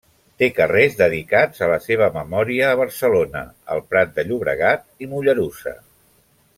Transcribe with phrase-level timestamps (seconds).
[0.43, 3.43] Té carrers dedicats a la seva memòria a Barcelona,
[3.75, 5.77] El Prat de Llobregat i Mollerussa.